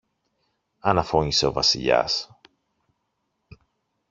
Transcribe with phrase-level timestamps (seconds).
[0.79, 2.29] αναφώνησε ο Βασιλιάς.